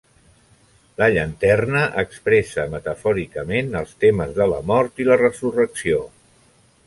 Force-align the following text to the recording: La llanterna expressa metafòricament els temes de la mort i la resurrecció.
La 1.01 1.09
llanterna 1.15 1.83
expressa 2.03 2.65
metafòricament 2.71 3.69
els 3.81 3.93
temes 4.05 4.33
de 4.41 4.47
la 4.55 4.59
mort 4.73 5.03
i 5.05 5.09
la 5.11 5.19
resurrecció. 5.23 6.01